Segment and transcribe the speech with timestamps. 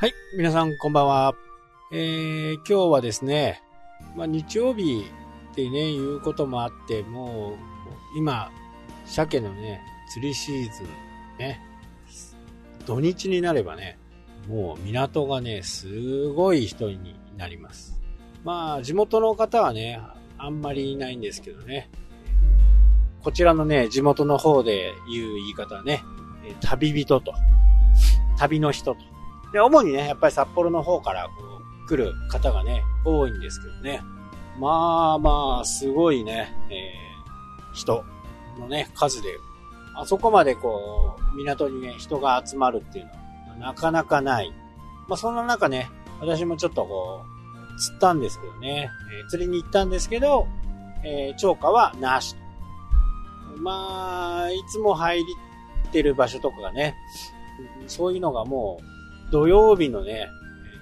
[0.00, 1.34] はい、皆さんこんばんは。
[1.90, 3.60] えー、今日はですね、
[4.14, 5.04] まあ、日曜日
[5.50, 7.54] ってね、いうこともあって、も
[8.14, 8.52] う、今、
[9.06, 10.86] 鮭のね、釣りシーズン、
[11.40, 11.60] ね、
[12.86, 13.98] 土日になればね、
[14.46, 18.00] もう港がね、すごい人になります。
[18.44, 20.00] まあ、地元の方はね、
[20.38, 21.90] あんまりいないんですけどね、
[23.24, 26.04] こちらのね、地元の方で言う言い方はね、
[26.60, 27.34] 旅人と、
[28.38, 29.17] 旅の人と。
[29.52, 31.32] で、主にね、やっぱり札幌の方からこ
[31.84, 34.02] う来る方がね、多いんですけどね。
[34.58, 37.08] まあまあ、すごいね、えー
[37.74, 38.04] 人
[38.58, 39.28] のね、数で、
[39.94, 44.52] あそこまでこう、港にね、人が集まるっていうのは、なかなかない。
[45.06, 45.88] まあそんな中ね、
[46.20, 47.22] 私もちょっとこ
[47.76, 48.90] う、釣ったんですけどね、
[49.22, 50.48] えー釣りに行ったんですけど、
[51.04, 52.34] えー超過はなし。
[53.60, 55.24] まあ、いつも入っ
[55.92, 56.96] てる場所とかがね、
[57.86, 58.97] そういうのがもう、
[59.30, 60.30] 土曜日のね、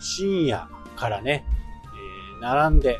[0.00, 1.44] 深夜からね、
[1.94, 2.98] えー並んで、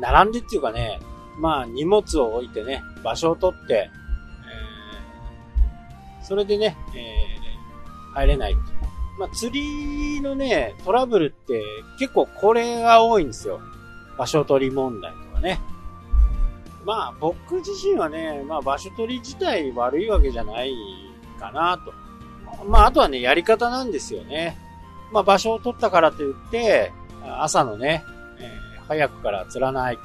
[0.00, 1.00] 並んでっていうかね、
[1.38, 3.90] まあ荷物を置いてね、場所を取って、
[6.20, 8.54] えーそれでね、えー入れない。
[9.18, 11.62] まあ釣りのね、トラブルって
[11.98, 13.60] 結構これが多いんですよ。
[14.18, 15.60] 場所取り問題とかね。
[16.84, 20.72] まあ僕自身はね、まあ場所取り自体悪いわけじゃない
[21.38, 21.92] かなと。
[22.64, 24.56] まああとはね、やり方なんですよね。
[25.12, 26.92] まあ場所を取ったからといって、
[27.38, 28.02] 朝のね、
[28.38, 29.98] えー早くから釣らない。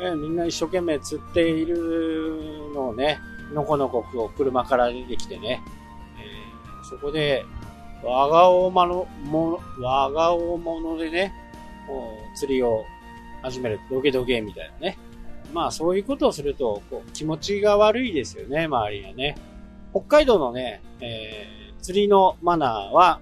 [0.00, 3.18] えーみんな一生懸命釣っているのをね、
[3.52, 5.62] のこのここう車から出てきてね、
[6.18, 7.44] えーそこで、
[8.02, 11.32] 我が大物、も我が大物でね、
[11.86, 12.84] こう釣りを
[13.42, 13.80] 始める。
[13.90, 14.98] ドケドケみたいなね。
[15.52, 19.36] まあそういうことをすると、こう気持ちが悪いですよね、周りがね。
[19.92, 23.20] 北海道のね、えー釣りのマナーは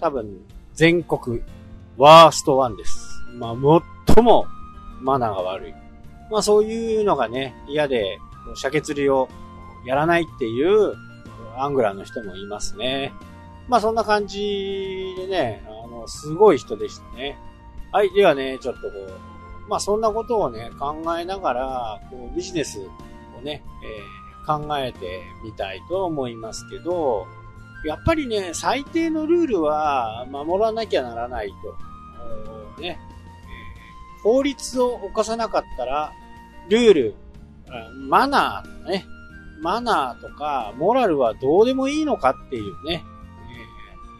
[0.00, 0.40] 多分
[0.74, 1.42] 全国
[1.96, 3.22] ワーストワンです。
[3.36, 4.46] まあ最も
[5.00, 5.74] マナーが悪い。
[6.30, 8.18] まあそういうのがね、嫌で
[8.56, 9.28] 鮭釣りを
[9.86, 10.94] やらないっていう
[11.56, 13.12] アングラーの人もいますね。
[13.68, 17.38] まあそんな感じでね、あの、すごい人でしたね。
[17.92, 22.80] はい、ではね、ちょっとこう、まあそんなことをね、考えながら、こうビジネス
[23.38, 27.26] をね、えー考えてみたいと思いますけど、
[27.84, 31.50] やっぱりね、最低のルールは守らなきゃならない
[32.76, 32.80] と。
[32.80, 32.98] ね、
[34.22, 36.12] 法律を犯さなかったら、
[36.68, 37.14] ルール、
[38.08, 39.04] マナーとかね、
[39.60, 43.04] マナーとか、モラルはどうでもいいのかっていうね、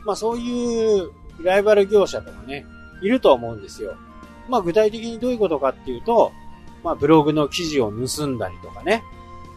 [0.05, 1.11] まあそういう
[1.43, 2.67] ライバル業者とかね、
[3.03, 3.97] いると思うんですよ。
[4.49, 6.33] まあ具体的にどういうことかっていうと、
[6.83, 9.03] まあブログの記事を盗んだりとかね、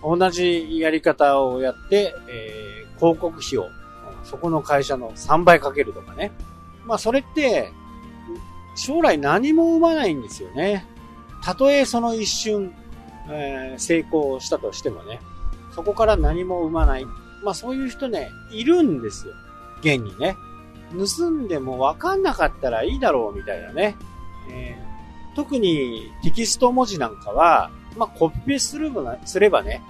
[0.01, 3.69] 同じやり方をやって、えー広告費を
[4.29, 6.31] そこの会社の3倍かけるとかね。
[6.85, 7.71] まあそれって、
[8.75, 10.85] 将来何も生まないんですよね。
[11.41, 12.73] たとえその一瞬、
[13.29, 15.19] えー成功したとしてもね、
[15.71, 17.05] そこから何も生まない。
[17.43, 19.33] まあそういう人ね、いるんですよ。
[19.79, 20.35] 現にね。
[20.91, 23.95] 盗んでも分かんなかったらいいだろうみたいなね。
[24.51, 24.87] えー
[25.35, 29.83] 特にテキスト文字なんかは、まあコピペすればすればね、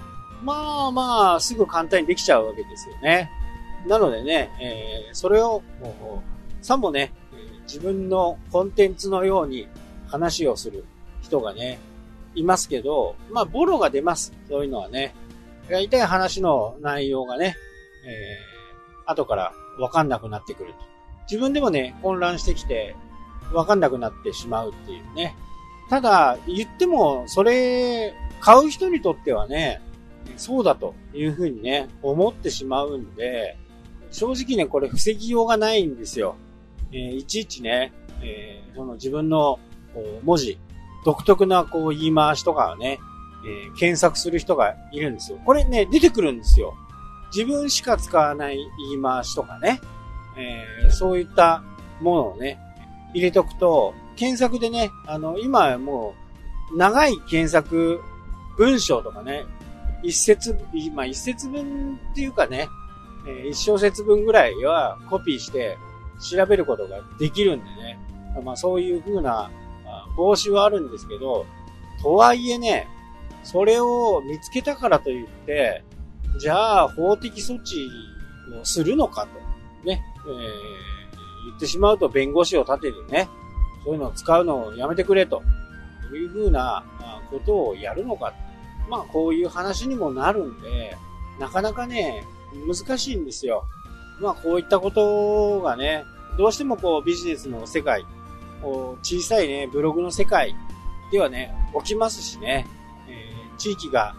[0.43, 3.31] まあまあすぐ簡単にできちゃうわけですよね。
[3.85, 6.23] なのでね、えーそれをも
[6.61, 7.11] う、さもね、
[7.67, 9.67] 自分のコンテンツのように
[10.07, 10.85] 話をする
[11.21, 11.79] 人がね、
[12.35, 14.33] いますけど、まあ、ボロが出ます。
[14.47, 15.13] そういうのはね。
[15.69, 17.55] 大体話の内容がね、
[18.05, 20.79] えー、後からわかんなくなってくると。
[21.29, 22.95] 自分でもね、混乱してきて、
[23.51, 25.35] わかんなくなってしまうっていうね。
[25.89, 29.81] ただ、言っても、それ、買う人にとってはね、
[30.37, 33.57] そうだというふうにね、思ってしまうんで、
[34.11, 36.35] 正直ね、これ防ぎようがないんですよ。
[36.91, 39.59] えーいちいちね、えーその自分の
[40.23, 40.59] 文字、
[41.05, 42.99] 独特なこう言い回しとかをね、
[43.45, 45.39] えー検索する人がいるんですよ。
[45.45, 46.73] これね、出てくるんですよ。
[47.35, 48.57] 自分しか使わない
[48.91, 49.79] 言い回しとかね、
[50.37, 51.63] えーそういった
[52.01, 52.59] ものをね、
[53.13, 56.13] 入れとくと、検索でね、あの、今はも
[56.73, 58.01] う、長い検索
[58.57, 59.45] 文章とかね、
[60.03, 60.57] 一節、
[60.93, 62.67] まあ一節分っていうかね、
[63.27, 65.77] えー一小節分ぐらいはコピーして
[66.19, 67.99] 調べることができるんでね、
[68.43, 69.51] まあそういう風な
[69.85, 71.45] あ防止はあるんですけど、
[72.01, 72.87] とはいえね、
[73.43, 75.83] それを見つけたからといって、
[76.39, 77.89] じゃあ法的措置
[78.59, 80.87] をするのかと、ね、えー
[81.47, 83.29] 言ってしまうと弁護士を立ててね、
[83.85, 85.41] そういうのを使うのをやめてくれと
[86.13, 86.83] いう風な
[87.31, 88.33] ことをやるのか。
[88.89, 90.97] まあこういう話にもなるんで、
[91.39, 92.25] なかなかね、
[92.67, 93.65] 難しいんですよ。
[94.19, 96.03] まあこういったことがね、
[96.37, 98.05] どうしてもこうビジネスの世界、
[99.01, 100.55] 小さいね、ブログの世界
[101.11, 102.67] ではね、起きますしね、
[103.07, 104.15] えー、地域が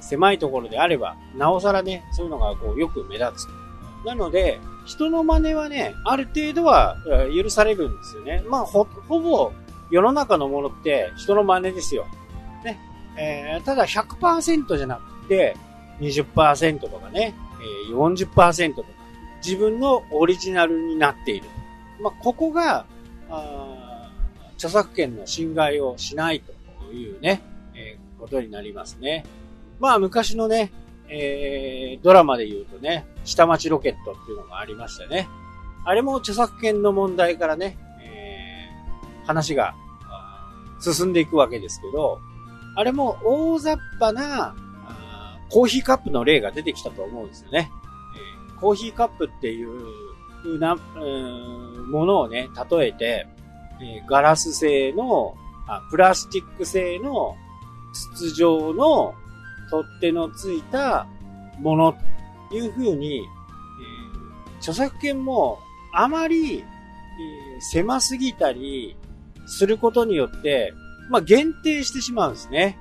[0.00, 4.06] 狭いところであれば、なおさらね、そういうのがこうよく目立つ。
[4.06, 6.96] なので、人の真似はね、ある程度は
[7.34, 8.44] 許されるんですよね。
[8.48, 9.52] まあ、ほ、ほぼ
[9.90, 12.06] 世の中のものって人の真似ですよ。
[12.64, 12.78] ね。
[13.18, 15.56] えー、ただ100%じゃなくて、
[16.00, 17.34] 20%とかね、
[17.90, 18.88] え、40%とか、
[19.44, 21.48] 自分のオリジナルになっている。
[22.00, 22.86] まあ、ここが、
[24.56, 27.42] 著作権の侵害をしないというね、
[27.74, 29.24] えー、ことになりますね。
[29.78, 30.72] まあ、昔のね、
[31.08, 35.28] えー、ドラマで言うとね、下町ロケットっていうのがありましたね。
[35.84, 39.74] あれも著作権の問題からね、えー、話が
[40.80, 42.18] 進んでいくわけですけど、
[42.74, 44.54] あれも大雑把な
[45.50, 47.70] コーヒーカップの例が出てきたと思うんですよね。
[48.50, 49.70] えー、コーヒーカップっていう
[50.42, 53.26] 風な、ものをね、例えて、
[53.80, 57.36] えー、ガラス製のあ、プラスチック製の
[58.14, 59.14] 筒状の
[59.70, 61.06] 取っ手のついた
[61.58, 61.96] もの
[62.50, 65.58] という風に、えー、著作権も
[65.92, 68.96] あまり、えー、狭すぎたり
[69.46, 70.72] することによって、
[71.10, 72.78] まあ、限定してしまうんですね。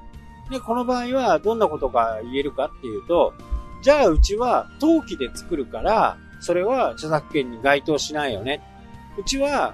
[0.50, 3.33] で、この場合はどんなことが言えるかっていうと、
[3.81, 8.62] じゃあうちは陶器で作るから、それは著作権に該当しないよね。
[9.18, 9.74] うちは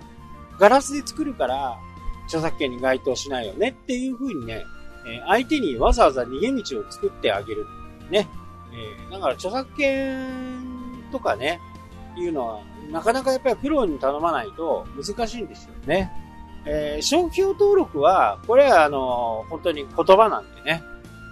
[0.59, 1.77] ガラスで作るから
[2.25, 4.63] 著作権に該当しないよねっていう風にね、
[5.07, 7.65] え相手にわざわざ逃げ道を作ってあげる。
[8.09, 8.27] ね。
[8.73, 11.59] えー、だから著作権とかね、
[12.15, 12.59] いうのは、
[12.89, 16.11] なかなかやっぱりプロに頼まないと難しいんですよね。
[16.65, 20.83] えー、商標登録は、これはあの、本当に言葉なんでね、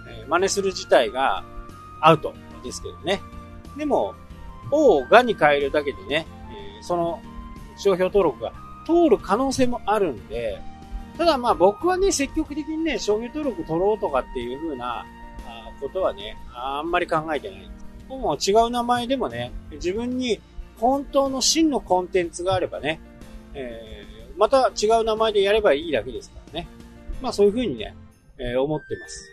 [0.08, 1.44] えー、真似する自体が
[2.00, 3.20] アウトですけどね。
[3.76, 4.14] でも、
[4.70, 6.26] O をがに変えるだけでね、
[6.76, 7.20] えー、その
[7.76, 8.52] 商標登録が
[8.86, 10.60] 通る可能性もあるんで、
[11.16, 15.04] ただまあ僕はね、積極的にね、商標登録取ろうとかっていう風な
[15.80, 17.70] ことはね、あんまり考えてない。
[18.08, 20.40] もう違う名前でもね、自分に
[20.78, 23.00] 本当の真のコンテンツがあればね、
[23.54, 26.66] えー、また違う名前でやればいいだけですからね。
[27.20, 27.94] まあそういう風にね、
[28.38, 29.28] えー、思ってます。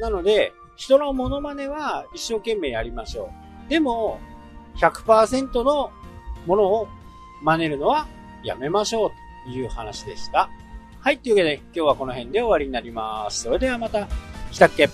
[0.00, 3.32] なので、人のモノマネは一生懸命やりましょ
[3.66, 3.68] う。
[3.68, 4.20] でも、
[4.76, 5.90] 100%の
[6.46, 6.88] ものを
[7.42, 8.06] 真似るのは
[8.44, 9.10] やめましょう
[9.44, 10.48] という話でした。
[11.00, 13.42] はい、というわけで今日はこの辺で終わりになります。
[13.42, 14.06] それではまた、
[14.52, 14.88] 来たっけ